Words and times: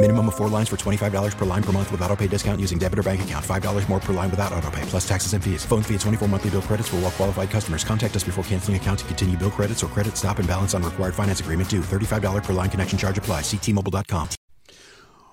Minimum 0.00 0.28
of 0.28 0.36
four 0.36 0.48
lines 0.48 0.68
for 0.68 0.76
$25 0.76 1.36
per 1.36 1.44
line 1.44 1.62
per 1.62 1.72
month 1.72 1.90
with 1.90 2.00
auto 2.02 2.14
pay 2.14 2.28
discount 2.28 2.60
using 2.60 2.78
debit 2.78 3.00
or 3.00 3.02
bank 3.02 3.22
account. 3.22 3.44
$5 3.44 3.88
more 3.88 3.98
per 3.98 4.12
line 4.12 4.30
without 4.30 4.52
auto 4.52 4.70
pay, 4.70 4.82
plus 4.82 5.08
taxes 5.08 5.32
and 5.32 5.42
fees. 5.42 5.64
Phone 5.64 5.82
fee 5.82 5.94
at 5.94 6.00
24 6.02 6.28
monthly 6.28 6.50
bill 6.50 6.62
credits 6.62 6.88
for 6.88 6.96
all 6.96 7.02
well 7.02 7.10
qualified 7.10 7.50
customers. 7.50 7.82
Contact 7.82 8.14
us 8.14 8.22
before 8.22 8.44
canceling 8.44 8.76
account 8.76 9.00
to 9.00 9.04
continue 9.06 9.36
bill 9.36 9.50
credits 9.50 9.82
or 9.82 9.88
credit 9.88 10.16
stop 10.16 10.38
and 10.38 10.46
balance 10.46 10.72
on 10.72 10.84
required 10.84 11.16
finance 11.16 11.40
agreement 11.40 11.68
due. 11.68 11.80
$35 11.80 12.44
per 12.44 12.52
line 12.52 12.70
connection 12.70 12.96
charge 12.96 13.18
apply. 13.18 13.40
Ctmobile.com. 13.40 14.28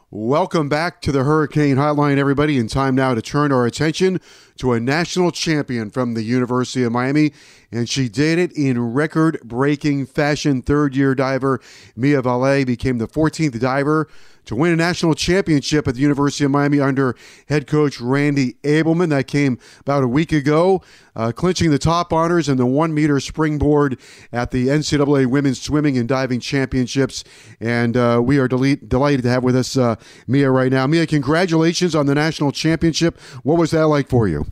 Welcome 0.09 0.69
back 0.69 1.01
to 1.01 1.11
the 1.11 1.23
Hurricane 1.23 1.75
Hotline, 1.75 2.17
everybody. 2.17 2.57
In 2.57 2.67
time 2.67 2.95
now 2.95 3.13
to 3.13 3.21
turn 3.21 3.51
our 3.51 3.65
attention 3.65 4.19
to 4.57 4.73
a 4.73 4.79
national 4.79 5.31
champion 5.31 5.91
from 5.91 6.13
the 6.13 6.23
University 6.23 6.83
of 6.83 6.91
Miami, 6.91 7.33
and 7.71 7.89
she 7.89 8.07
did 8.07 8.39
it 8.39 8.51
in 8.53 8.93
record 8.93 9.39
breaking 9.43 10.05
fashion. 10.05 10.61
Third 10.61 10.95
year 10.95 11.15
diver 11.15 11.59
Mia 11.95 12.21
Vallée 12.21 12.65
became 12.65 12.97
the 12.97 13.07
14th 13.07 13.59
diver 13.59 14.07
to 14.45 14.55
win 14.55 14.71
a 14.71 14.75
national 14.75 15.13
championship 15.13 15.87
at 15.87 15.95
the 15.95 16.01
University 16.01 16.45
of 16.45 16.51
Miami 16.51 16.79
under 16.79 17.15
head 17.47 17.67
coach 17.67 17.99
Randy 17.99 18.53
Ableman. 18.63 19.09
That 19.09 19.27
came 19.27 19.59
about 19.81 20.03
a 20.03 20.07
week 20.07 20.31
ago, 20.31 20.81
uh, 21.15 21.31
clinching 21.31 21.71
the 21.71 21.79
top 21.79 22.13
honors 22.13 22.49
in 22.49 22.57
the 22.57 22.65
one 22.65 22.93
meter 22.93 23.19
springboard 23.19 23.99
at 24.31 24.51
the 24.51 24.67
NCAA 24.67 25.27
Women's 25.27 25.61
Swimming 25.61 25.97
and 25.97 26.07
Diving 26.07 26.39
Championships. 26.39 27.23
And 27.59 27.97
uh, 27.97 28.21
we 28.23 28.37
are 28.37 28.47
delete, 28.47 28.87
delighted 28.89 29.23
to 29.23 29.29
have 29.29 29.43
with 29.43 29.55
us 29.55 29.77
uh, 29.77 29.95
Mia 30.27 30.49
right 30.51 30.71
now. 30.71 30.87
Mia, 30.87 31.07
congratulations 31.07 31.95
on 31.95 32.05
the 32.05 32.15
national 32.15 32.51
championship. 32.51 33.19
What 33.43 33.57
was 33.57 33.71
that 33.71 33.87
like 33.87 34.09
for 34.09 34.27
you? 34.27 34.45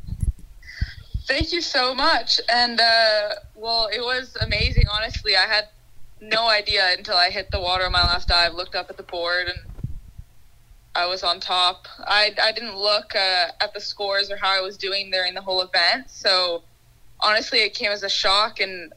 Thank 1.26 1.54
you 1.54 1.62
so 1.62 1.96
much. 1.96 2.42
And 2.52 2.80
uh, 2.80 3.30
well, 3.56 3.88
it 3.88 4.02
was 4.02 4.36
amazing. 4.42 4.84
Honestly, 4.92 5.36
I 5.36 5.48
had 5.48 5.70
no 6.22 6.48
idea 6.48 6.94
until 6.98 7.16
I 7.16 7.30
hit 7.30 7.50
the 7.52 7.60
water 7.60 7.86
on 7.86 7.92
my 7.92 8.02
last 8.02 8.28
dive, 8.28 8.54
looked 8.54 8.76
up 8.76 8.90
at 8.90 8.98
the 8.98 9.04
board, 9.04 9.48
and 9.48 9.58
I 10.96 11.08
was 11.08 11.24
on 11.24 11.40
top. 11.40 11.88
I, 12.00 12.32
I 12.42 12.52
didn't 12.52 12.78
look 12.78 13.16
uh, 13.16 13.48
at 13.62 13.74
the 13.74 13.80
scores 13.80 14.30
or 14.30 14.38
how 14.38 14.56
I 14.56 14.62
was 14.62 14.78
doing 14.78 15.10
during 15.10 15.34
the 15.34 15.42
whole 15.42 15.62
event. 15.62 16.10
So 16.10 16.64
honestly, 17.20 17.60
it 17.60 17.74
came 17.74 17.92
as 17.92 18.04
a 18.04 18.10
shock, 18.10 18.60
and 18.60 18.94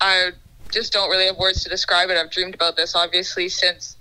I 0.00 0.30
just 0.70 0.92
don't 0.92 1.10
really 1.10 1.26
have 1.26 1.36
words 1.36 1.62
to 1.64 1.70
describe 1.70 2.10
it. 2.10 2.16
I've 2.16 2.30
dreamed 2.30 2.54
about 2.54 2.74
this 2.76 2.96
obviously 2.96 3.48
since 3.48 3.96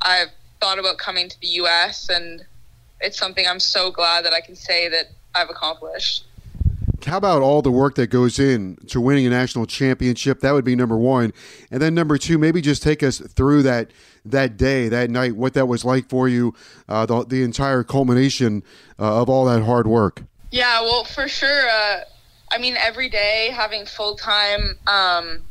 I've 0.00 0.30
thought 0.60 0.78
about 0.78 0.98
coming 0.98 1.28
to 1.28 1.40
the 1.40 1.48
U.S., 1.48 2.08
and 2.08 2.44
it's 3.00 3.18
something 3.18 3.46
I'm 3.46 3.60
so 3.60 3.90
glad 3.90 4.24
that 4.24 4.32
I 4.32 4.40
can 4.40 4.56
say 4.56 4.88
that 4.88 5.06
I've 5.34 5.50
accomplished. 5.50 6.24
How 7.04 7.16
about 7.16 7.42
all 7.42 7.62
the 7.62 7.70
work 7.70 7.96
that 7.96 8.08
goes 8.08 8.38
in 8.38 8.76
to 8.88 9.00
winning 9.00 9.26
a 9.26 9.30
national 9.30 9.66
championship? 9.66 10.40
That 10.40 10.52
would 10.52 10.64
be 10.64 10.76
number 10.76 10.96
one, 10.96 11.32
and 11.70 11.82
then 11.82 11.94
number 11.94 12.18
two, 12.18 12.38
maybe 12.38 12.60
just 12.60 12.82
take 12.82 13.02
us 13.02 13.18
through 13.18 13.62
that 13.64 13.90
that 14.24 14.56
day, 14.56 14.88
that 14.88 15.10
night, 15.10 15.36
what 15.36 15.54
that 15.54 15.66
was 15.66 15.84
like 15.84 16.08
for 16.08 16.28
you, 16.28 16.54
uh, 16.88 17.06
the 17.06 17.24
the 17.24 17.42
entire 17.42 17.82
culmination 17.82 18.62
uh, 18.98 19.20
of 19.20 19.28
all 19.28 19.44
that 19.46 19.62
hard 19.62 19.86
work. 19.86 20.22
Yeah, 20.50 20.82
well, 20.82 21.04
for 21.04 21.28
sure. 21.28 21.68
Uh, 21.68 22.00
I 22.50 22.58
mean, 22.58 22.76
every 22.76 23.08
day 23.08 23.50
having 23.52 23.86
full 23.86 24.14
time, 24.14 24.78
um, 24.86 25.42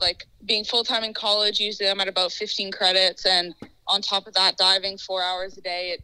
like 0.00 0.26
being 0.44 0.64
full 0.64 0.84
time 0.84 1.04
in 1.04 1.12
college. 1.12 1.60
Usually, 1.60 1.88
I'm 1.88 2.00
at 2.00 2.08
about 2.08 2.32
15 2.32 2.72
credits, 2.72 3.26
and 3.26 3.54
on 3.86 4.02
top 4.02 4.26
of 4.26 4.34
that, 4.34 4.56
diving 4.56 4.98
four 4.98 5.22
hours 5.22 5.56
a 5.58 5.60
day. 5.60 5.90
It 5.90 6.02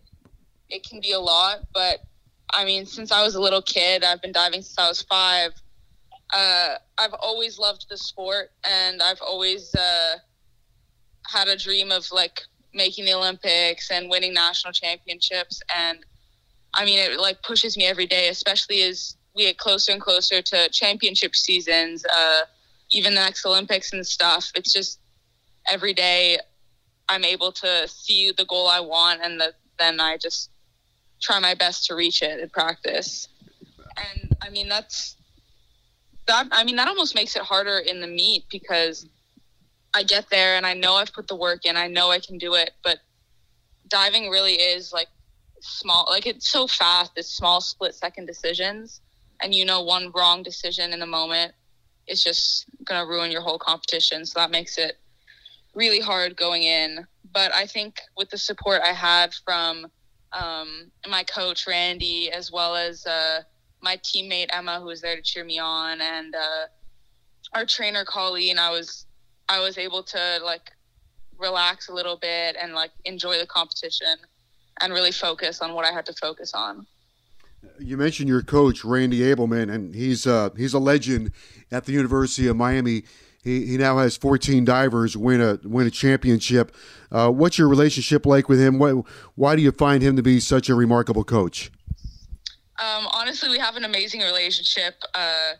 it 0.70 0.88
can 0.88 1.00
be 1.00 1.12
a 1.12 1.20
lot, 1.20 1.60
but 1.72 2.00
I 2.52 2.64
mean, 2.64 2.86
since 2.86 3.10
I 3.10 3.22
was 3.22 3.34
a 3.34 3.40
little 3.40 3.62
kid, 3.62 4.04
I've 4.04 4.22
been 4.22 4.32
diving 4.32 4.62
since 4.62 4.78
I 4.78 4.88
was 4.88 5.02
five. 5.02 5.52
Uh, 6.32 6.76
I've 6.98 7.14
always 7.14 7.58
loved 7.58 7.86
the 7.88 7.96
sport, 7.96 8.50
and 8.68 9.02
I've 9.02 9.20
always 9.20 9.74
uh, 9.74 10.16
had 11.26 11.48
a 11.48 11.56
dream 11.56 11.90
of 11.90 12.10
like 12.12 12.42
making 12.72 13.04
the 13.04 13.14
Olympics 13.14 13.90
and 13.90 14.10
winning 14.10 14.34
national 14.34 14.72
championships. 14.72 15.62
And 15.74 15.98
I 16.74 16.84
mean, 16.84 16.98
it 16.98 17.18
like 17.18 17.42
pushes 17.42 17.76
me 17.76 17.84
every 17.86 18.06
day, 18.06 18.28
especially 18.28 18.82
as 18.82 19.16
we 19.34 19.44
get 19.44 19.58
closer 19.58 19.92
and 19.92 20.00
closer 20.00 20.42
to 20.42 20.68
championship 20.70 21.34
seasons, 21.34 22.04
uh, 22.04 22.40
even 22.90 23.14
the 23.14 23.20
next 23.20 23.44
Olympics 23.46 23.92
and 23.92 24.06
stuff. 24.06 24.50
It's 24.54 24.72
just 24.72 25.00
every 25.68 25.92
day 25.92 26.38
I'm 27.08 27.24
able 27.24 27.52
to 27.52 27.88
see 27.88 28.32
the 28.36 28.44
goal 28.44 28.68
I 28.68 28.80
want, 28.80 29.20
and 29.22 29.40
the, 29.40 29.54
then 29.78 30.00
I 30.00 30.16
just 30.16 30.50
try 31.20 31.38
my 31.38 31.54
best 31.54 31.86
to 31.86 31.94
reach 31.94 32.22
it 32.22 32.40
in 32.40 32.48
practice. 32.48 33.28
And 33.96 34.36
I 34.42 34.50
mean, 34.50 34.68
that's 34.68 35.16
that. 36.26 36.48
I 36.52 36.64
mean, 36.64 36.76
that 36.76 36.88
almost 36.88 37.14
makes 37.14 37.36
it 37.36 37.42
harder 37.42 37.78
in 37.78 38.00
the 38.00 38.06
meet 38.06 38.44
because 38.50 39.06
I 39.94 40.02
get 40.02 40.28
there 40.28 40.56
and 40.56 40.66
I 40.66 40.74
know 40.74 40.94
I've 40.94 41.12
put 41.12 41.28
the 41.28 41.36
work 41.36 41.64
in. 41.64 41.76
I 41.76 41.86
know 41.86 42.10
I 42.10 42.18
can 42.18 42.36
do 42.36 42.54
it, 42.54 42.72
but 42.82 42.98
diving 43.88 44.28
really 44.28 44.54
is 44.54 44.92
like 44.92 45.08
small. 45.60 46.06
Like 46.10 46.26
it's 46.26 46.48
so 46.48 46.66
fast. 46.66 47.12
It's 47.16 47.28
small 47.30 47.60
split 47.60 47.94
second 47.94 48.26
decisions, 48.26 49.00
and 49.40 49.54
you 49.54 49.64
know 49.64 49.82
one 49.82 50.10
wrong 50.14 50.42
decision 50.42 50.92
in 50.92 51.00
the 51.00 51.06
moment 51.06 51.52
is 52.06 52.22
just 52.22 52.66
gonna 52.84 53.06
ruin 53.06 53.30
your 53.30 53.40
whole 53.40 53.58
competition. 53.58 54.26
So 54.26 54.40
that 54.40 54.50
makes 54.50 54.78
it 54.78 54.98
really 55.74 56.00
hard 56.00 56.36
going 56.36 56.64
in. 56.64 57.06
But 57.32 57.54
I 57.54 57.66
think 57.66 58.00
with 58.16 58.30
the 58.30 58.38
support 58.38 58.82
I 58.82 58.92
had 58.92 59.32
from 59.44 59.86
um, 60.32 60.90
my 61.08 61.22
coach 61.24 61.66
Randy, 61.66 62.30
as 62.30 62.50
well 62.50 62.74
as 62.74 63.06
uh, 63.06 63.42
my 63.80 63.96
teammate 63.98 64.48
Emma, 64.50 64.80
who 64.80 64.86
was 64.86 65.00
there 65.00 65.16
to 65.16 65.22
cheer 65.22 65.44
me 65.44 65.58
on, 65.58 66.00
and 66.00 66.34
uh, 66.34 66.66
our 67.54 67.64
trainer 67.64 68.04
Colleen, 68.04 68.58
I 68.58 68.70
was 68.70 69.06
I 69.48 69.60
was 69.60 69.78
able 69.78 70.02
to 70.02 70.40
like 70.44 70.72
relax 71.38 71.88
a 71.88 71.92
little 71.92 72.16
bit 72.16 72.56
and 72.60 72.74
like 72.74 72.90
enjoy 73.04 73.38
the 73.38 73.46
competition 73.46 74.16
and 74.80 74.92
really 74.92 75.12
focus 75.12 75.60
on 75.60 75.74
what 75.74 75.84
I 75.84 75.92
had 75.92 76.06
to 76.06 76.12
focus 76.14 76.52
on. 76.54 76.86
You 77.78 77.96
mentioned 77.96 78.28
your 78.28 78.42
coach 78.42 78.84
Randy 78.84 79.20
Ableman, 79.20 79.72
and 79.72 79.94
he's 79.94 80.26
uh, 80.26 80.50
he's 80.56 80.74
a 80.74 80.78
legend 80.78 81.32
at 81.70 81.84
the 81.84 81.92
University 81.92 82.46
of 82.46 82.56
Miami. 82.56 83.04
He, 83.42 83.66
he 83.66 83.76
now 83.76 83.98
has 83.98 84.16
14 84.16 84.64
divers 84.64 85.16
win 85.16 85.40
a 85.40 85.58
win 85.64 85.86
a 85.86 85.90
championship. 85.90 86.74
Uh, 87.10 87.30
what's 87.30 87.58
your 87.58 87.68
relationship 87.68 88.26
like 88.26 88.48
with 88.48 88.60
him? 88.60 88.78
Why, 88.78 89.02
why 89.34 89.56
do 89.56 89.62
you 89.62 89.72
find 89.72 90.02
him 90.02 90.16
to 90.16 90.22
be 90.22 90.40
such 90.40 90.68
a 90.68 90.74
remarkable 90.74 91.24
coach? 91.24 91.70
Um, 92.78 93.06
honestly, 93.12 93.48
we 93.50 93.58
have 93.58 93.76
an 93.76 93.84
amazing 93.84 94.20
relationship. 94.20 94.94
Uh, 95.14 95.52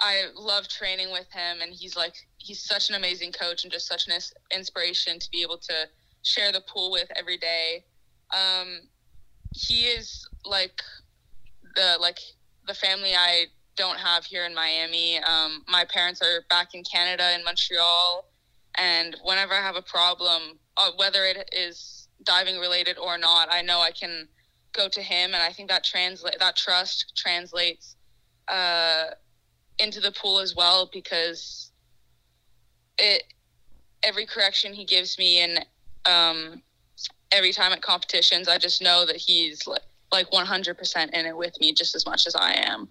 I 0.00 0.26
love 0.34 0.68
training 0.68 1.10
with 1.10 1.30
him, 1.32 1.60
and 1.60 1.72
he's 1.72 1.96
like 1.96 2.14
he's 2.38 2.60
such 2.60 2.88
an 2.88 2.94
amazing 2.94 3.32
coach 3.32 3.64
and 3.64 3.72
just 3.72 3.86
such 3.86 4.06
an 4.06 4.14
inspiration 4.54 5.18
to 5.18 5.30
be 5.30 5.42
able 5.42 5.58
to 5.58 5.88
share 6.22 6.52
the 6.52 6.60
pool 6.60 6.90
with 6.90 7.08
every 7.16 7.36
day. 7.36 7.84
Um, 8.34 8.80
he 9.52 9.84
is 9.86 10.26
like 10.44 10.80
the 11.74 11.96
like 12.00 12.18
the 12.66 12.74
family 12.74 13.14
I 13.14 13.46
don't 13.76 13.98
have 13.98 14.24
here 14.24 14.44
in 14.44 14.54
Miami. 14.54 15.18
Um, 15.18 15.64
my 15.68 15.84
parents 15.84 16.20
are 16.22 16.44
back 16.48 16.74
in 16.74 16.84
Canada 16.84 17.34
in 17.34 17.44
Montreal, 17.44 18.24
and 18.76 19.16
whenever 19.24 19.54
I 19.54 19.60
have 19.60 19.76
a 19.76 19.82
problem, 19.82 20.58
uh, 20.76 20.90
whether 20.96 21.24
it 21.24 21.48
is 21.52 22.08
diving 22.24 22.58
related 22.58 22.98
or 22.98 23.18
not, 23.18 23.48
I 23.50 23.62
know 23.62 23.80
I 23.80 23.92
can 23.92 24.28
go 24.72 24.88
to 24.88 25.00
him, 25.00 25.34
and 25.34 25.42
I 25.42 25.52
think 25.52 25.68
that 25.70 25.84
translate 25.84 26.38
that 26.38 26.56
trust 26.56 27.12
translates 27.16 27.96
uh, 28.48 29.04
into 29.78 30.00
the 30.00 30.12
pool 30.12 30.38
as 30.38 30.54
well 30.56 30.88
because 30.92 31.70
it 32.98 33.22
every 34.02 34.26
correction 34.26 34.72
he 34.72 34.84
gives 34.84 35.18
me 35.18 35.40
and 35.40 35.64
um, 36.06 36.62
every 37.32 37.52
time 37.52 37.72
at 37.72 37.82
competitions, 37.82 38.48
I 38.48 38.58
just 38.58 38.80
know 38.82 39.04
that 39.06 39.16
he's 39.16 39.66
like 39.66 39.82
like 40.10 40.30
100% 40.30 41.10
in 41.10 41.26
it 41.26 41.36
with 41.36 41.60
me 41.60 41.74
just 41.74 41.94
as 41.94 42.06
much 42.06 42.26
as 42.26 42.34
I 42.34 42.52
am. 42.54 42.88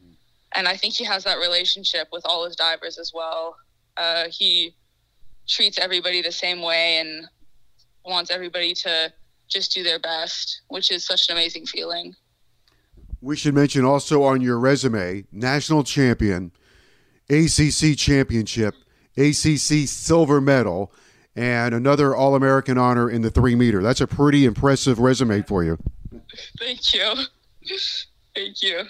and 0.55 0.67
I 0.67 0.77
think 0.77 0.93
he 0.93 1.03
has 1.03 1.23
that 1.23 1.39
relationship 1.39 2.07
with 2.11 2.23
all 2.25 2.45
his 2.45 2.55
divers 2.55 2.99
as 2.99 3.11
well. 3.13 3.57
Uh, 3.97 4.25
he 4.29 4.75
treats 5.47 5.79
everybody 5.79 6.21
the 6.21 6.31
same 6.31 6.61
way 6.61 6.97
and 6.97 7.27
wants 8.05 8.29
everybody 8.29 8.73
to 8.75 9.11
just 9.47 9.73
do 9.73 9.83
their 9.83 9.99
best, 9.99 10.61
which 10.67 10.91
is 10.91 11.03
such 11.05 11.27
an 11.29 11.35
amazing 11.35 11.65
feeling. 11.65 12.15
We 13.21 13.35
should 13.35 13.55
mention 13.55 13.83
also 13.83 14.23
on 14.23 14.41
your 14.41 14.59
resume 14.59 15.25
national 15.31 15.83
champion, 15.83 16.51
ACC 17.29 17.97
championship, 17.97 18.75
ACC 19.17 19.87
silver 19.87 20.39
medal, 20.39 20.91
and 21.35 21.75
another 21.75 22.15
All 22.15 22.35
American 22.35 22.77
honor 22.77 23.09
in 23.09 23.21
the 23.21 23.29
three 23.29 23.55
meter. 23.55 23.81
That's 23.81 24.01
a 24.01 24.07
pretty 24.07 24.45
impressive 24.45 24.99
resume 24.99 25.43
for 25.43 25.63
you. 25.63 25.77
Thank 26.59 26.93
you. 26.93 27.13
Thank 28.33 28.61
you. 28.61 28.83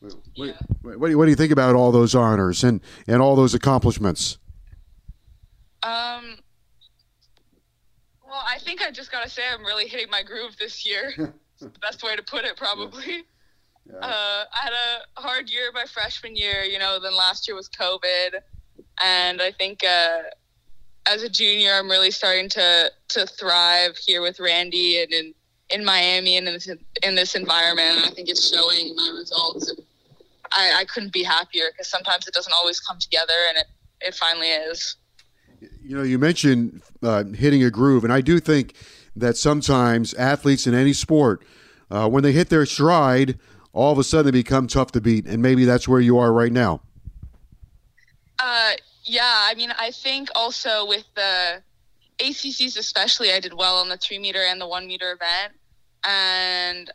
What, 0.00 0.14
yeah. 0.36 0.52
what, 0.82 0.98
what, 0.98 1.06
do 1.06 1.10
you, 1.10 1.18
what 1.18 1.24
do 1.26 1.30
you 1.30 1.36
think 1.36 1.52
about 1.52 1.74
all 1.74 1.92
those 1.92 2.14
honors 2.14 2.64
and, 2.64 2.80
and 3.06 3.22
all 3.22 3.36
those 3.36 3.54
accomplishments? 3.54 4.38
Um, 5.84 6.38
well, 8.26 8.42
I 8.48 8.58
think 8.58 8.82
I 8.82 8.90
just 8.90 9.12
got 9.12 9.22
to 9.22 9.30
say 9.30 9.42
I'm 9.52 9.64
really 9.64 9.86
hitting 9.86 10.10
my 10.10 10.22
groove 10.22 10.56
this 10.58 10.84
year. 10.84 11.12
the 11.60 11.78
best 11.80 12.02
way 12.02 12.16
to 12.16 12.22
put 12.22 12.44
it, 12.44 12.56
probably. 12.56 13.04
Yeah. 13.06 13.22
Uh, 13.90 14.44
I 14.52 14.58
had 14.62 14.72
a 14.72 15.20
hard 15.20 15.50
year 15.50 15.70
my 15.72 15.84
freshman 15.84 16.36
year, 16.36 16.62
you 16.62 16.78
know, 16.78 16.98
then 17.00 17.16
last 17.16 17.46
year 17.46 17.56
was 17.56 17.68
COVID. 17.68 18.40
And 19.02 19.42
I 19.42 19.50
think 19.52 19.84
uh, 19.84 20.22
as 21.06 21.22
a 21.22 21.28
junior, 21.28 21.72
I'm 21.74 21.90
really 21.90 22.10
starting 22.10 22.48
to, 22.50 22.90
to 23.08 23.26
thrive 23.26 23.96
here 23.96 24.22
with 24.22 24.40
Randy 24.40 25.02
and 25.02 25.12
in, 25.12 25.34
in 25.70 25.84
Miami 25.84 26.36
and 26.36 26.46
in 26.46 26.54
this, 26.54 26.68
in 27.02 27.14
this 27.14 27.34
environment. 27.34 27.96
And 27.96 28.06
I 28.06 28.10
think 28.10 28.28
it's 28.28 28.54
showing 28.54 28.88
in 28.88 28.96
my 28.96 29.14
results. 29.18 29.72
I, 30.52 30.80
I 30.80 30.84
couldn't 30.84 31.12
be 31.12 31.22
happier 31.22 31.64
because 31.72 31.88
sometimes 31.88 32.28
it 32.28 32.34
doesn't 32.34 32.52
always 32.52 32.78
come 32.78 32.98
together, 32.98 33.32
and 33.48 33.58
it, 33.58 33.66
it 34.00 34.14
finally 34.14 34.48
is. 34.48 34.96
You 35.82 35.96
know, 35.96 36.02
you 36.02 36.18
mentioned 36.18 36.82
uh, 37.02 37.24
hitting 37.24 37.62
a 37.64 37.70
groove, 37.70 38.04
and 38.04 38.12
I 38.12 38.20
do 38.20 38.38
think 38.38 38.74
that 39.16 39.36
sometimes 39.36 40.14
athletes 40.14 40.66
in 40.66 40.74
any 40.74 40.92
sport, 40.92 41.42
uh, 41.90 42.08
when 42.08 42.22
they 42.22 42.32
hit 42.32 42.48
their 42.48 42.66
stride, 42.66 43.38
all 43.72 43.92
of 43.92 43.98
a 43.98 44.04
sudden 44.04 44.26
they 44.26 44.38
become 44.38 44.66
tough 44.66 44.92
to 44.92 45.00
beat, 45.00 45.26
and 45.26 45.42
maybe 45.42 45.64
that's 45.64 45.88
where 45.88 46.00
you 46.00 46.18
are 46.18 46.32
right 46.32 46.52
now. 46.52 46.80
Uh, 48.38 48.72
yeah, 49.04 49.46
I 49.48 49.54
mean, 49.54 49.72
I 49.78 49.90
think 49.90 50.28
also 50.34 50.86
with 50.86 51.04
the 51.14 51.62
ACCs, 52.18 52.76
especially, 52.76 53.32
I 53.32 53.40
did 53.40 53.54
well 53.54 53.76
on 53.76 53.88
the 53.88 53.96
three 53.96 54.18
meter 54.18 54.40
and 54.40 54.60
the 54.60 54.66
one 54.66 54.86
meter 54.86 55.12
event, 55.12 55.52
and 56.04 56.90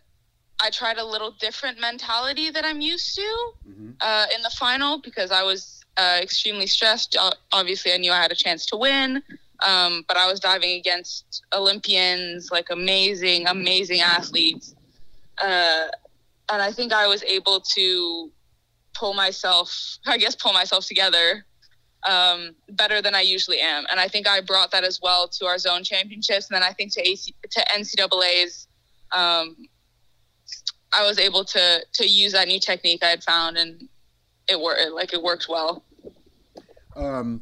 I 0.61 0.69
tried 0.69 0.97
a 0.97 1.05
little 1.05 1.31
different 1.31 1.79
mentality 1.79 2.49
that 2.49 2.65
I'm 2.65 2.81
used 2.81 3.15
to 3.15 3.51
mm-hmm. 3.67 3.89
uh, 4.01 4.25
in 4.35 4.41
the 4.41 4.49
final 4.51 4.99
because 4.99 5.31
I 5.31 5.43
was 5.43 5.83
uh, 5.97 6.19
extremely 6.21 6.67
stressed. 6.67 7.17
Obviously, 7.51 7.93
I 7.93 7.97
knew 7.97 8.11
I 8.11 8.21
had 8.21 8.31
a 8.31 8.35
chance 8.35 8.65
to 8.67 8.77
win, 8.77 9.21
um, 9.65 10.03
but 10.07 10.17
I 10.17 10.27
was 10.27 10.39
diving 10.39 10.77
against 10.77 11.43
Olympians, 11.53 12.51
like 12.51 12.69
amazing, 12.69 13.47
amazing 13.47 14.01
athletes. 14.01 14.75
Uh, 15.41 15.87
and 16.51 16.61
I 16.61 16.71
think 16.71 16.93
I 16.93 17.07
was 17.07 17.23
able 17.23 17.59
to 17.75 18.31
pull 18.93 19.13
myself, 19.13 19.97
I 20.05 20.17
guess, 20.17 20.35
pull 20.35 20.53
myself 20.53 20.85
together 20.85 21.45
um, 22.07 22.55
better 22.69 23.01
than 23.01 23.15
I 23.15 23.21
usually 23.21 23.59
am. 23.59 23.85
And 23.89 23.99
I 23.99 24.07
think 24.07 24.27
I 24.27 24.41
brought 24.41 24.71
that 24.71 24.83
as 24.83 24.99
well 25.01 25.27
to 25.27 25.45
our 25.45 25.57
zone 25.57 25.83
championships, 25.83 26.49
and 26.49 26.55
then 26.55 26.63
I 26.63 26.73
think 26.73 26.93
to 26.93 27.07
AC, 27.07 27.33
to 27.51 27.65
NCAA's. 27.75 28.67
Um, 29.11 29.55
I 30.93 31.05
was 31.05 31.19
able 31.19 31.43
to 31.43 31.85
to 31.93 32.07
use 32.07 32.31
that 32.33 32.47
new 32.47 32.59
technique 32.59 33.03
I 33.03 33.07
had 33.07 33.23
found, 33.23 33.57
and 33.57 33.89
it 34.47 34.59
worked. 34.59 34.91
Like 34.93 35.13
it 35.13 35.21
worked 35.21 35.47
well. 35.49 35.83
Um, 36.95 37.41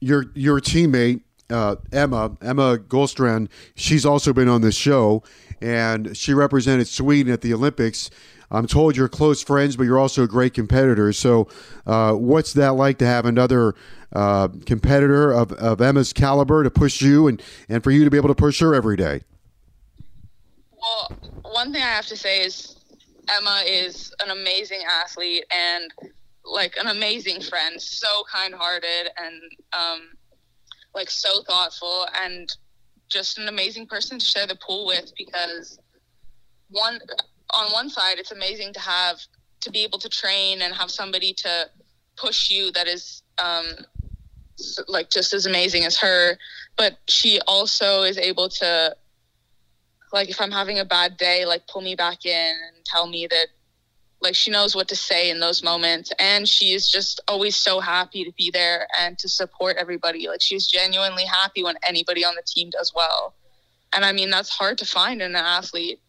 your 0.00 0.26
your 0.34 0.60
teammate 0.60 1.20
uh, 1.50 1.76
Emma 1.92 2.36
Emma 2.40 2.78
Gullstrand, 2.78 3.48
she's 3.74 4.04
also 4.04 4.32
been 4.32 4.48
on 4.48 4.62
this 4.62 4.76
show, 4.76 5.22
and 5.60 6.16
she 6.16 6.34
represented 6.34 6.88
Sweden 6.88 7.32
at 7.32 7.40
the 7.40 7.52
Olympics. 7.54 8.10
I'm 8.50 8.66
told 8.66 8.96
you're 8.96 9.08
close 9.08 9.42
friends, 9.42 9.76
but 9.76 9.84
you're 9.84 9.98
also 9.98 10.22
a 10.22 10.28
great 10.28 10.54
competitor. 10.54 11.12
So, 11.12 11.48
uh, 11.86 12.12
what's 12.12 12.52
that 12.54 12.74
like 12.74 12.98
to 12.98 13.06
have 13.06 13.26
another 13.26 13.74
uh, 14.12 14.48
competitor 14.64 15.32
of, 15.32 15.52
of 15.52 15.80
Emma's 15.80 16.12
caliber 16.12 16.62
to 16.62 16.70
push 16.70 17.02
you 17.02 17.28
and, 17.28 17.42
and 17.68 17.82
for 17.82 17.90
you 17.90 18.04
to 18.04 18.10
be 18.10 18.16
able 18.16 18.28
to 18.28 18.34
push 18.34 18.60
her 18.60 18.74
every 18.74 18.96
day? 18.96 19.22
Well, 20.80 21.18
one 21.42 21.72
thing 21.72 21.82
I 21.82 21.86
have 21.86 22.06
to 22.06 22.16
say 22.16 22.44
is 22.44 22.76
Emma 23.28 23.62
is 23.66 24.14
an 24.24 24.30
amazing 24.30 24.82
athlete 24.88 25.44
and 25.52 25.90
like 26.44 26.76
an 26.78 26.86
amazing 26.86 27.40
friend, 27.40 27.80
so 27.80 28.22
kind-hearted 28.32 29.10
and 29.18 29.42
um, 29.72 30.00
like 30.94 31.10
so 31.10 31.42
thoughtful 31.42 32.06
and 32.22 32.56
just 33.08 33.38
an 33.38 33.48
amazing 33.48 33.86
person 33.86 34.18
to 34.18 34.24
share 34.24 34.46
the 34.46 34.56
pool 34.56 34.86
with 34.86 35.12
because 35.16 35.78
one 36.70 37.00
on 37.50 37.72
one 37.72 37.88
side 37.88 38.18
it's 38.18 38.32
amazing 38.32 38.72
to 38.72 38.80
have 38.80 39.18
to 39.60 39.70
be 39.70 39.84
able 39.84 39.98
to 39.98 40.08
train 40.08 40.62
and 40.62 40.74
have 40.74 40.90
somebody 40.90 41.32
to 41.32 41.68
push 42.16 42.50
you 42.50 42.70
that 42.72 42.86
is 42.86 43.22
um, 43.38 43.66
like 44.88 45.10
just 45.10 45.32
as 45.32 45.46
amazing 45.46 45.84
as 45.84 45.96
her. 45.98 46.38
But 46.76 46.98
she 47.08 47.40
also 47.46 48.02
is 48.02 48.18
able 48.18 48.48
to 48.48 48.96
like 50.12 50.30
if 50.30 50.40
I'm 50.40 50.52
having 50.52 50.78
a 50.78 50.84
bad 50.84 51.16
day, 51.16 51.44
like 51.44 51.66
pull 51.66 51.82
me 51.82 51.94
back 51.94 52.24
in 52.24 52.54
and 52.66 52.84
tell 52.84 53.06
me 53.06 53.26
that 53.28 53.48
like 54.22 54.34
she 54.34 54.50
knows 54.50 54.74
what 54.74 54.88
to 54.88 54.96
say 54.96 55.30
in 55.30 55.40
those 55.40 55.62
moments. 55.62 56.12
And 56.18 56.48
she 56.48 56.72
is 56.72 56.88
just 56.88 57.20
always 57.28 57.56
so 57.56 57.80
happy 57.80 58.24
to 58.24 58.32
be 58.32 58.50
there 58.50 58.86
and 58.98 59.18
to 59.18 59.28
support 59.28 59.76
everybody. 59.78 60.28
Like 60.28 60.40
she's 60.40 60.66
genuinely 60.66 61.24
happy 61.24 61.62
when 61.64 61.76
anybody 61.86 62.24
on 62.24 62.34
the 62.34 62.42
team 62.46 62.70
does 62.70 62.92
well. 62.94 63.34
And 63.94 64.04
i 64.04 64.12
mean 64.12 64.30
that's 64.30 64.50
hard 64.50 64.78
to 64.78 64.84
find 64.84 65.22
in 65.22 65.30
an 65.30 65.36
athlete 65.36 66.00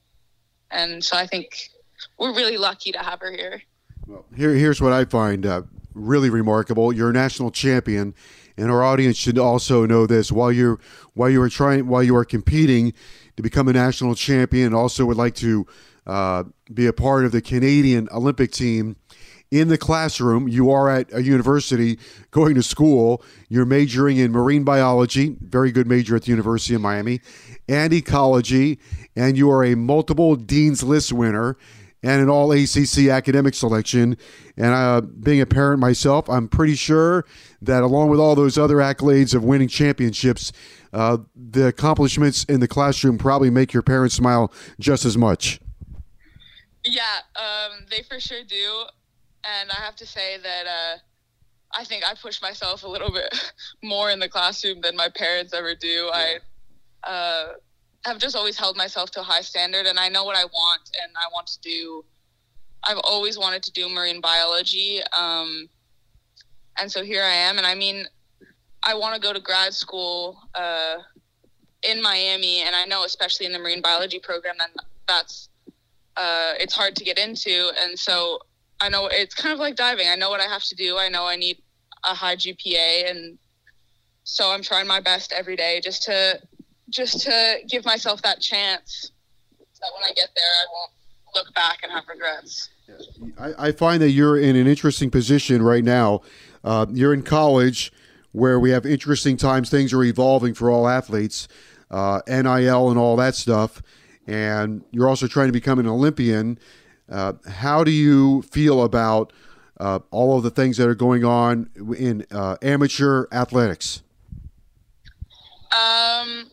and 0.71 1.03
so 1.03 1.17
i 1.17 1.25
think 1.25 1.69
we're 2.17 2.33
really 2.33 2.57
lucky 2.57 2.91
to 2.91 2.99
have 2.99 3.19
her 3.19 3.31
here 3.31 3.61
well 4.05 4.25
here, 4.35 4.53
here's 4.53 4.81
what 4.81 4.93
i 4.93 5.05
find 5.05 5.45
uh, 5.45 5.61
really 5.93 6.29
remarkable 6.29 6.93
you're 6.93 7.09
a 7.09 7.13
national 7.13 7.51
champion 7.51 8.13
and 8.57 8.71
our 8.71 8.83
audience 8.83 9.17
should 9.17 9.37
also 9.37 9.85
know 9.85 10.07
this 10.07 10.31
while 10.31 10.51
you're 10.51 10.79
while 11.13 11.29
you 11.29 11.41
are 11.41 11.49
trying 11.49 11.87
while 11.87 12.03
you 12.03 12.15
are 12.15 12.25
competing 12.25 12.93
to 13.37 13.43
become 13.43 13.67
a 13.67 13.73
national 13.73 14.15
champion. 14.15 14.73
Also, 14.73 15.05
would 15.05 15.17
like 15.17 15.35
to 15.35 15.65
uh, 16.05 16.43
be 16.73 16.87
a 16.87 16.93
part 16.93 17.23
of 17.23 17.31
the 17.31 17.41
Canadian 17.41 18.09
Olympic 18.11 18.51
team. 18.51 18.97
In 19.49 19.69
the 19.69 19.77
classroom, 19.77 20.49
you 20.49 20.69
are 20.71 20.89
at 20.89 21.13
a 21.13 21.23
university 21.23 21.97
going 22.31 22.55
to 22.55 22.63
school. 22.63 23.23
You're 23.47 23.65
majoring 23.65 24.17
in 24.17 24.33
marine 24.33 24.65
biology, 24.65 25.37
very 25.39 25.71
good 25.71 25.87
major 25.87 26.17
at 26.17 26.23
the 26.23 26.31
University 26.31 26.73
of 26.73 26.81
Miami, 26.81 27.21
and 27.69 27.93
ecology, 27.93 28.77
and 29.17 29.35
you 29.35 29.49
are 29.49 29.65
a 29.65 29.75
multiple 29.75 30.35
Dean's 30.35 30.83
List 30.83 31.11
winner 31.11 31.57
and 32.03 32.21
an 32.21 32.29
all 32.29 32.51
ACC 32.51 33.07
academic 33.09 33.55
selection. 33.55 34.15
And 34.55 34.73
uh, 34.73 35.01
being 35.01 35.41
a 35.41 35.45
parent 35.47 35.79
myself, 35.79 36.29
I'm 36.29 36.47
pretty 36.47 36.75
sure 36.75 37.25
that 37.63 37.81
along 37.81 38.09
with 38.09 38.19
all 38.19 38.35
those 38.35 38.57
other 38.57 38.77
accolades 38.77 39.33
of 39.33 39.43
winning 39.43 39.67
championships, 39.67 40.51
uh, 40.93 41.17
the 41.35 41.67
accomplishments 41.67 42.43
in 42.43 42.59
the 42.59 42.67
classroom 42.67 43.17
probably 43.17 43.49
make 43.49 43.73
your 43.73 43.81
parents 43.81 44.15
smile 44.15 44.53
just 44.79 45.03
as 45.03 45.17
much. 45.17 45.59
Yeah, 46.85 47.01
um, 47.35 47.85
they 47.89 48.03
for 48.03 48.19
sure 48.19 48.43
do. 48.47 48.83
And 49.43 49.71
I 49.71 49.81
have 49.81 49.95
to 49.95 50.05
say 50.05 50.37
that 50.37 50.67
uh, 50.67 50.97
I 51.73 51.83
think 51.83 52.03
I 52.07 52.13
push 52.13 52.39
myself 52.41 52.83
a 52.83 52.87
little 52.87 53.11
bit 53.11 53.53
more 53.83 54.11
in 54.11 54.19
the 54.19 54.29
classroom 54.29 54.81
than 54.81 54.95
my 54.95 55.09
parents 55.09 55.53
ever 55.53 55.73
do. 55.73 56.11
I 56.13 56.37
uh, 57.03 57.47
have 58.07 58.17
just 58.17 58.35
always 58.35 58.57
held 58.57 58.77
myself 58.77 59.11
to 59.11 59.21
a 59.21 59.23
high 59.23 59.41
standard, 59.41 59.85
and 59.85 59.99
I 59.99 60.09
know 60.09 60.23
what 60.23 60.35
I 60.35 60.45
want, 60.45 60.89
and 61.03 61.11
I 61.15 61.27
want 61.33 61.47
to 61.47 61.59
do. 61.61 62.03
I've 62.83 62.99
always 63.03 63.37
wanted 63.37 63.63
to 63.63 63.71
do 63.71 63.89
marine 63.89 64.21
biology, 64.21 65.01
um, 65.17 65.69
and 66.79 66.91
so 66.91 67.03
here 67.03 67.23
I 67.23 67.33
am. 67.33 67.57
And 67.57 67.67
I 67.67 67.75
mean, 67.75 68.05
I 68.83 68.93
want 68.93 69.15
to 69.15 69.21
go 69.21 69.33
to 69.33 69.39
grad 69.39 69.73
school 69.73 70.39
uh, 70.55 70.97
in 71.83 72.01
Miami, 72.01 72.61
and 72.61 72.75
I 72.75 72.85
know 72.85 73.03
especially 73.03 73.45
in 73.45 73.53
the 73.53 73.59
marine 73.59 73.81
biology 73.81 74.19
program, 74.19 74.55
then 74.59 74.69
that's 75.07 75.49
uh, 76.15 76.53
it's 76.59 76.73
hard 76.73 76.95
to 76.95 77.03
get 77.03 77.17
into, 77.17 77.71
and 77.81 77.97
so 77.97 78.39
I 78.79 78.89
know 78.89 79.07
it's 79.07 79.35
kind 79.35 79.53
of 79.53 79.59
like 79.59 79.75
diving. 79.75 80.07
I 80.07 80.15
know 80.15 80.29
what 80.29 80.39
I 80.39 80.45
have 80.45 80.63
to 80.63 80.75
do. 80.75 80.97
I 80.97 81.09
know 81.09 81.25
I 81.25 81.35
need 81.35 81.57
a 82.03 82.13
high 82.13 82.35
GPA, 82.35 83.09
and 83.09 83.37
so 84.23 84.51
I'm 84.51 84.61
trying 84.61 84.87
my 84.87 84.99
best 84.99 85.33
every 85.33 85.55
day 85.55 85.81
just 85.83 86.03
to 86.03 86.39
just 86.89 87.21
to 87.21 87.57
give 87.67 87.85
myself 87.85 88.21
that 88.21 88.39
chance. 88.41 89.11
So 89.73 89.81
that 89.81 89.91
when 89.93 90.03
I 90.03 90.13
get 90.13 90.29
there, 90.35 90.43
I 90.43 90.65
won't 90.73 90.91
look 91.35 91.53
back 91.53 91.79
and 91.83 91.91
have 91.91 92.05
regrets. 92.07 92.69
I, 93.37 93.67
I 93.67 93.71
find 93.71 94.01
that 94.01 94.11
you're 94.11 94.37
in 94.37 94.55
an 94.55 94.67
interesting 94.67 95.11
position 95.11 95.61
right 95.61 95.83
now. 95.83 96.21
Uh, 96.63 96.85
you're 96.91 97.13
in 97.13 97.21
college 97.21 97.91
where 98.31 98.59
we 98.59 98.71
have 98.71 98.85
interesting 98.85 99.37
times. 99.37 99.69
Things 99.69 99.93
are 99.93 100.03
evolving 100.03 100.53
for 100.53 100.69
all 100.69 100.87
athletes, 100.87 101.47
uh, 101.91 102.21
NIL 102.27 102.89
and 102.89 102.99
all 102.99 103.15
that 103.17 103.35
stuff. 103.35 103.81
And 104.25 104.83
you're 104.91 105.07
also 105.07 105.27
trying 105.27 105.47
to 105.47 105.53
become 105.53 105.79
an 105.79 105.87
Olympian. 105.87 106.59
Uh, 107.09 107.33
how 107.47 107.83
do 107.83 107.91
you 107.91 108.41
feel 108.43 108.83
about 108.83 109.31
uh, 109.79 109.99
all 110.11 110.37
of 110.37 110.43
the 110.43 110.49
things 110.49 110.77
that 110.77 110.87
are 110.87 110.95
going 110.95 111.23
on 111.23 111.69
in 111.97 112.25
uh, 112.31 112.57
amateur 112.61 113.27
athletics? 113.31 114.01
Um, 115.71 116.49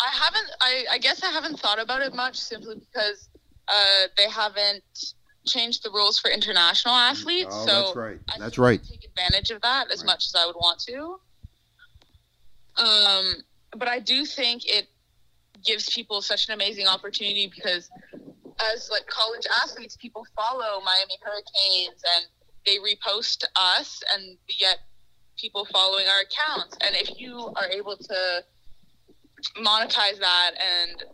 I 0.00 0.10
haven't. 0.12 0.50
I, 0.60 0.84
I 0.92 0.98
guess 0.98 1.22
I 1.22 1.30
haven't 1.30 1.58
thought 1.58 1.80
about 1.80 2.02
it 2.02 2.14
much, 2.14 2.36
simply 2.36 2.76
because 2.76 3.28
uh, 3.68 4.06
they 4.16 4.28
haven't 4.28 4.82
changed 5.46 5.82
the 5.84 5.90
rules 5.90 6.18
for 6.18 6.30
international 6.30 6.94
athletes. 6.94 7.50
Oh, 7.50 7.66
so 7.66 7.72
that's 7.72 7.96
right. 7.96 8.18
I 8.28 8.38
That's 8.38 8.58
right. 8.58 8.80
Take 8.82 9.04
advantage 9.04 9.50
of 9.50 9.60
that 9.62 9.90
as 9.90 10.04
much 10.04 10.26
as 10.26 10.34
I 10.36 10.46
would 10.46 10.56
want 10.56 10.80
to. 10.80 11.18
Um, 12.76 13.34
but 13.76 13.88
I 13.88 13.98
do 13.98 14.24
think 14.24 14.66
it 14.66 14.88
gives 15.64 15.92
people 15.92 16.22
such 16.22 16.48
an 16.48 16.54
amazing 16.54 16.86
opportunity 16.86 17.50
because 17.52 17.90
as 18.72 18.88
like 18.90 19.06
college 19.06 19.46
athletes, 19.64 19.96
people 19.96 20.24
follow 20.36 20.80
Miami 20.84 21.18
Hurricanes 21.22 22.02
and 22.16 22.26
they 22.66 22.76
repost 22.78 23.44
us, 23.56 24.02
and 24.14 24.36
get 24.60 24.78
people 25.38 25.64
following 25.72 26.06
our 26.06 26.20
accounts. 26.20 26.76
And 26.84 26.94
if 26.96 27.18
you 27.18 27.50
are 27.56 27.68
able 27.70 27.96
to 27.96 28.44
monetize 29.56 30.18
that 30.18 30.52
and 30.56 31.04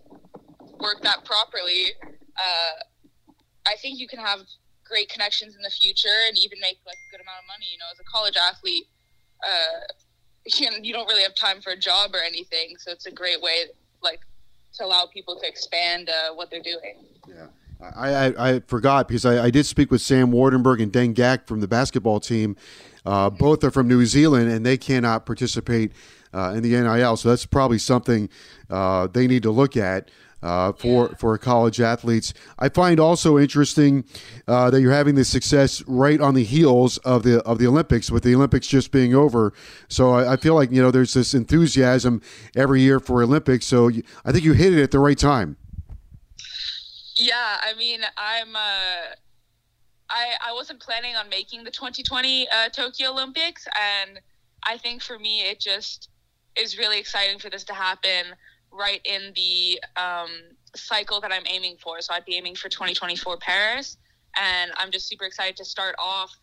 work 0.80 1.00
that 1.02 1.24
properly, 1.24 1.86
uh, 2.36 2.84
I 3.66 3.76
think 3.80 3.98
you 3.98 4.08
can 4.08 4.18
have 4.18 4.40
great 4.84 5.08
connections 5.08 5.56
in 5.56 5.62
the 5.62 5.70
future 5.70 6.08
and 6.28 6.36
even 6.36 6.58
make 6.60 6.78
like 6.86 6.96
a 6.96 7.10
good 7.10 7.22
amount 7.22 7.38
of 7.42 7.46
money. 7.48 7.66
You 7.72 7.78
know, 7.78 7.86
as 7.92 8.00
a 8.00 8.04
college 8.04 8.36
athlete, 8.36 8.86
uh, 9.42 9.80
you, 10.46 10.68
you 10.82 10.92
don't 10.92 11.08
really 11.08 11.22
have 11.22 11.34
time 11.34 11.60
for 11.60 11.70
a 11.70 11.78
job 11.78 12.14
or 12.14 12.20
anything, 12.20 12.76
so 12.78 12.90
it's 12.90 13.06
a 13.06 13.12
great 13.12 13.40
way 13.40 13.64
like 14.02 14.20
to 14.74 14.84
allow 14.84 15.06
people 15.06 15.38
to 15.40 15.48
expand 15.48 16.10
uh, 16.10 16.34
what 16.34 16.50
they're 16.50 16.60
doing. 16.60 17.06
Yeah. 17.28 17.46
I, 17.96 18.14
I, 18.14 18.50
I 18.50 18.60
forgot 18.60 19.08
because 19.08 19.26
I, 19.26 19.44
I 19.44 19.50
did 19.50 19.66
speak 19.66 19.90
with 19.90 20.00
Sam 20.00 20.30
Waardenburg 20.32 20.82
and 20.82 20.92
Deng 20.92 21.14
Gak 21.14 21.46
from 21.46 21.60
the 21.60 21.68
basketball 21.68 22.20
team. 22.20 22.56
Uh, 23.04 23.28
both 23.28 23.62
are 23.64 23.70
from 23.70 23.88
New 23.88 24.06
Zealand 24.06 24.50
and 24.50 24.64
they 24.64 24.78
cannot 24.78 25.26
participate 25.26 25.92
in 26.54 26.62
the 26.62 26.70
NIL. 26.70 27.16
So 27.16 27.28
that's 27.28 27.46
probably 27.46 27.78
something 27.78 28.28
uh, 28.70 29.06
they 29.08 29.26
need 29.26 29.42
to 29.44 29.50
look 29.50 29.76
at. 29.76 30.10
Uh, 30.42 30.72
for 30.72 31.08
for 31.16 31.38
college 31.38 31.80
athletes, 31.80 32.34
I 32.58 32.68
find 32.68 33.00
also 33.00 33.38
interesting 33.38 34.04
uh, 34.46 34.68
that 34.68 34.82
you're 34.82 34.92
having 34.92 35.14
this 35.14 35.30
success 35.30 35.82
right 35.86 36.20
on 36.20 36.34
the 36.34 36.44
heels 36.44 36.98
of 36.98 37.22
the 37.22 37.40
of 37.44 37.58
the 37.58 37.66
Olympics, 37.66 38.10
with 38.10 38.24
the 38.24 38.34
Olympics 38.34 38.66
just 38.66 38.90
being 38.90 39.14
over. 39.14 39.54
So 39.88 40.12
I, 40.12 40.34
I 40.34 40.36
feel 40.36 40.54
like 40.54 40.70
you 40.70 40.82
know 40.82 40.90
there's 40.90 41.14
this 41.14 41.32
enthusiasm 41.32 42.20
every 42.54 42.82
year 42.82 43.00
for 43.00 43.22
Olympics. 43.22 43.64
So 43.64 43.88
you, 43.88 44.02
I 44.22 44.32
think 44.32 44.44
you 44.44 44.52
hit 44.52 44.74
it 44.74 44.82
at 44.82 44.90
the 44.90 44.98
right 44.98 45.16
time. 45.16 45.56
Yeah, 47.16 47.58
I 47.62 47.72
mean, 47.78 48.02
I'm. 48.18 48.54
Uh, 48.54 49.14
I 50.10 50.32
I 50.46 50.52
wasn't 50.52 50.80
planning 50.80 51.16
on 51.16 51.30
making 51.30 51.64
the 51.64 51.70
2020 51.70 52.48
uh, 52.48 52.68
Tokyo 52.68 53.12
Olympics, 53.12 53.66
and 53.80 54.20
I 54.62 54.76
think 54.76 55.02
for 55.02 55.18
me, 55.18 55.40
it 55.48 55.58
just 55.58 56.10
is 56.56 56.78
really 56.78 56.98
exciting 56.98 57.38
for 57.38 57.50
this 57.50 57.64
to 57.64 57.74
happen 57.74 58.26
right 58.70 59.00
in 59.04 59.32
the 59.34 59.80
um, 59.96 60.30
cycle 60.74 61.20
that 61.20 61.32
I'm 61.32 61.46
aiming 61.46 61.76
for. 61.82 62.00
So 62.00 62.14
I'd 62.14 62.24
be 62.24 62.36
aiming 62.36 62.56
for 62.56 62.68
2024 62.68 63.36
Paris, 63.38 63.96
and 64.36 64.72
I'm 64.76 64.90
just 64.90 65.08
super 65.08 65.24
excited 65.24 65.56
to 65.56 65.64
start 65.64 65.94
off 65.98 66.36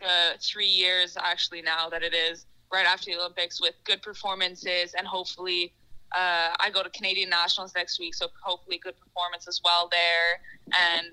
the 0.00 0.38
three 0.40 0.68
years 0.68 1.16
actually 1.20 1.62
now 1.62 1.88
that 1.88 2.02
it 2.02 2.14
is 2.14 2.46
right 2.72 2.86
after 2.86 3.10
the 3.10 3.18
Olympics 3.18 3.60
with 3.60 3.74
good 3.84 4.02
performances 4.02 4.94
and 4.98 5.06
hopefully 5.06 5.72
uh, 6.14 6.54
I 6.60 6.70
go 6.70 6.82
to 6.82 6.90
Canadian 6.90 7.28
Nationals 7.28 7.74
next 7.74 7.98
week, 7.98 8.14
so 8.14 8.28
hopefully 8.40 8.78
good 8.78 8.94
performance 8.98 9.48
as 9.48 9.60
well 9.64 9.88
there, 9.90 10.40
and 10.72 11.08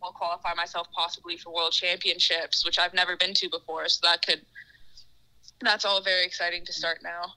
will 0.00 0.12
qualify 0.12 0.54
myself 0.54 0.86
possibly 0.92 1.36
for 1.36 1.52
World 1.52 1.72
Championships, 1.72 2.64
which 2.64 2.78
I've 2.78 2.94
never 2.94 3.16
been 3.16 3.34
to 3.34 3.48
before. 3.48 3.88
So 3.88 4.00
that 4.04 4.24
could, 4.24 4.42
that's 5.60 5.84
all 5.84 6.02
very 6.02 6.24
exciting 6.24 6.64
to 6.64 6.72
start 6.72 6.98
now. 7.02 7.34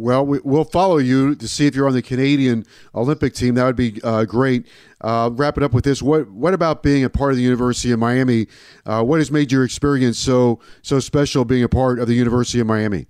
Well, 0.00 0.24
we, 0.24 0.38
will 0.44 0.64
follow 0.64 0.98
you 0.98 1.34
to 1.34 1.48
see 1.48 1.66
if 1.66 1.74
you're 1.74 1.88
on 1.88 1.92
the 1.92 2.02
Canadian 2.02 2.64
Olympic 2.94 3.34
team. 3.34 3.56
That 3.56 3.64
would 3.64 3.74
be 3.74 4.00
uh, 4.04 4.26
great. 4.26 4.68
Uh, 5.00 5.30
wrap 5.32 5.56
it 5.56 5.64
up 5.64 5.72
with 5.72 5.84
this: 5.84 6.00
what 6.00 6.30
What 6.30 6.54
about 6.54 6.84
being 6.84 7.02
a 7.02 7.10
part 7.10 7.32
of 7.32 7.36
the 7.36 7.42
University 7.42 7.90
of 7.90 7.98
Miami? 7.98 8.46
Uh, 8.86 9.02
what 9.02 9.18
has 9.18 9.32
made 9.32 9.50
your 9.50 9.64
experience 9.64 10.16
so 10.16 10.60
so 10.82 11.00
special 11.00 11.44
being 11.44 11.64
a 11.64 11.68
part 11.68 11.98
of 11.98 12.06
the 12.06 12.14
University 12.14 12.60
of 12.60 12.68
Miami? 12.68 13.06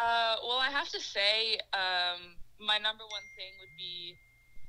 Uh, 0.00 0.34
well, 0.42 0.58
I 0.58 0.70
have 0.72 0.88
to 0.88 1.00
say, 1.00 1.54
um, 1.72 2.34
my 2.58 2.78
number 2.78 3.04
one 3.04 3.22
thing 3.36 3.52
would 3.60 3.76
be 3.78 4.16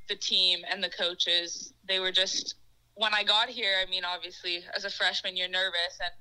the 0.08 0.16
team 0.16 0.60
and 0.70 0.84
the 0.84 0.90
coaches. 0.90 1.74
They 1.88 2.00
were 2.00 2.12
just 2.12 2.56
when 2.94 3.16
I 3.16 3.24
got 3.24 3.50
here. 3.50 3.74
I 3.82 3.90
mean, 3.90 4.04
obviously, 4.06 4.64
as 4.76 4.86
a 4.86 4.92
freshman, 4.92 5.36
you're 5.36 5.50
nervous, 5.50 5.98
and 6.00 6.14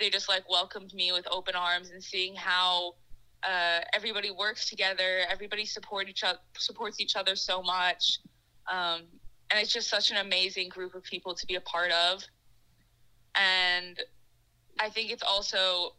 they 0.00 0.10
just 0.10 0.28
like 0.28 0.48
welcomed 0.48 0.92
me 0.94 1.12
with 1.12 1.26
open 1.30 1.54
arms 1.54 1.90
and 1.90 2.02
seeing 2.02 2.34
how 2.34 2.94
uh, 3.42 3.80
everybody 3.94 4.30
works 4.30 4.68
together. 4.68 5.20
Everybody 5.30 5.64
support 5.64 6.08
each 6.08 6.24
other, 6.24 6.38
supports 6.56 7.00
each 7.00 7.14
other 7.16 7.36
so 7.36 7.62
much, 7.62 8.18
um, 8.70 9.02
and 9.50 9.60
it's 9.60 9.72
just 9.72 9.88
such 9.88 10.10
an 10.10 10.16
amazing 10.16 10.68
group 10.68 10.94
of 10.94 11.04
people 11.04 11.34
to 11.34 11.46
be 11.46 11.54
a 11.54 11.60
part 11.60 11.92
of. 11.92 12.24
And 13.34 14.00
I 14.78 14.88
think 14.88 15.10
it's 15.10 15.22
also 15.22 15.94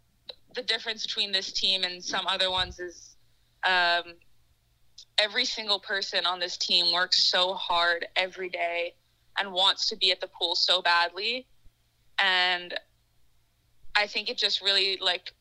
the 0.55 0.63
difference 0.63 1.05
between 1.05 1.31
this 1.31 1.51
team 1.51 1.83
and 1.83 2.03
some 2.03 2.27
other 2.27 2.51
ones 2.51 2.79
is 2.79 3.15
um, 3.65 4.15
every 5.17 5.45
single 5.45 5.79
person 5.79 6.25
on 6.25 6.39
this 6.39 6.57
team 6.57 6.91
works 6.91 7.29
so 7.29 7.53
hard 7.53 8.05
every 8.15 8.49
day 8.49 8.95
and 9.37 9.51
wants 9.53 9.87
to 9.89 9.95
be 9.95 10.11
at 10.11 10.19
the 10.19 10.27
pool 10.27 10.55
so 10.55 10.81
badly, 10.81 11.47
and 12.19 12.73
I 13.95 14.07
think 14.07 14.29
it 14.29 14.37
just 14.37 14.61
really 14.61 14.97
like 15.01 15.33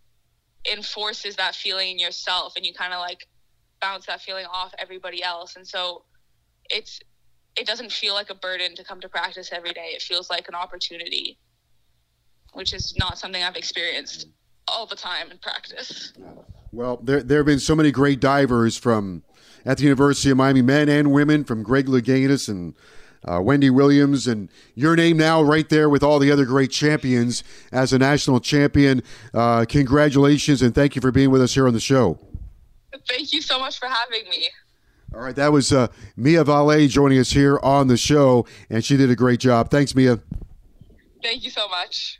enforces 0.71 1.37
that 1.37 1.55
feeling 1.55 1.93
in 1.93 1.99
yourself 1.99 2.55
and 2.57 2.67
you 2.67 2.75
kind 2.75 2.93
of 2.93 3.01
like 3.01 3.27
bounce 3.81 4.07
that 4.07 4.21
feeling 4.21 4.47
off 4.47 4.75
everybody 4.79 5.23
else. 5.23 5.57
And 5.57 5.67
so 5.67 6.05
it's 6.71 7.01
it 7.57 7.67
doesn't 7.67 7.91
feel 7.91 8.15
like 8.15 8.31
a 8.31 8.35
burden 8.35 8.75
to 8.77 8.85
come 8.85 9.01
to 9.01 9.09
practice 9.09 9.51
every 9.53 9.73
day. 9.73 9.91
It 9.95 10.03
feels 10.03 10.31
like 10.31 10.49
an 10.49 10.55
opportunity 10.55 11.39
which 12.53 12.75
is 12.75 12.97
not 12.97 13.17
something 13.17 13.43
i've 13.45 13.55
experienced 13.55 14.27
all 14.69 14.87
the 14.87 14.97
time 14.97 15.31
in 15.31 15.39
practice. 15.39 16.13
Well, 16.73 17.01
there 17.03 17.23
there 17.23 17.39
have 17.39 17.47
been 17.47 17.59
so 17.59 17.75
many 17.75 17.91
great 17.91 18.21
divers 18.21 18.77
from 18.77 19.25
at 19.65 19.79
the 19.79 19.83
University 19.83 20.31
of 20.31 20.37
Miami, 20.37 20.63
men 20.63 20.89
and 20.89 21.11
women, 21.11 21.43
from 21.43 21.63
Greg 21.65 21.87
Louganis 21.87 22.49
and 22.49 22.75
uh, 23.25 23.41
Wendy 23.43 23.71
Williams, 23.71 24.27
and 24.27 24.49
your 24.75 24.97
name 24.97 25.17
now 25.17 25.43
right 25.43 25.69
there 25.69 25.89
with 25.89 26.03
all 26.03 26.19
the 26.19 26.31
other 26.31 26.45
great 26.45 26.71
champions 26.71 27.45
as 27.73 27.93
a 27.93 27.99
national 27.99 28.41
champion. 28.41 29.03
Uh, 29.35 29.65
congratulations 29.69 30.63
and 30.63 30.75
thank 30.75 30.95
you 30.95 31.03
for 31.03 31.13
being 31.13 31.31
with 31.31 31.43
us 31.43 31.55
here 31.55 31.67
on 31.67 31.75
the 31.75 31.81
show. 31.81 32.19
thank 33.09 33.33
you 33.33 33.43
so 33.43 33.59
much 33.59 33.79
for 33.79 33.87
having 33.87 34.29
me 34.31 34.49
All 35.15 35.21
right, 35.21 35.37
that 35.37 35.53
was 35.53 35.73
uh, 35.73 35.89
Mia 36.17 36.45
Vallée 36.45 36.89
joining 36.89 37.19
us 37.19 37.33
here 37.33 37.59
on 37.63 37.89
the 37.89 37.97
show, 37.97 38.47
and 38.69 38.85
she 38.85 38.97
did 38.97 39.11
a 39.11 39.17
great 39.17 39.41
job. 39.41 39.71
Thanks, 39.71 39.95
Mia. 39.95 40.21
thank 41.23 41.45
you 41.45 41.51
so 41.51 41.69
much 41.69 42.20